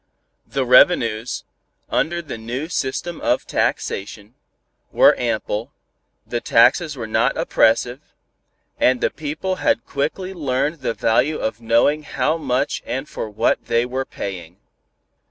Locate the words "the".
0.47-0.65, 2.23-2.39, 6.25-6.41, 8.99-9.11, 10.79-10.95